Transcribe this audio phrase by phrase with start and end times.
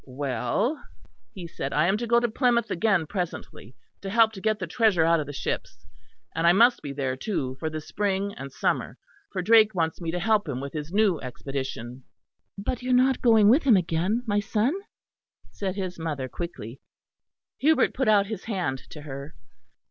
[0.03, 0.83] "Well,"
[1.31, 4.65] he said, "I am to go to Plymouth again presently, to help to get the
[4.65, 5.85] treasure out of the ships;
[6.35, 8.97] and I must be there, too, for the spring and summer,
[9.31, 12.03] for Drake wants me to help him with his new expedition."
[12.57, 14.73] "But you are not going with him again, my son?"
[15.51, 16.81] said his mother quickly.
[17.59, 19.35] Hubert put out his hand to her.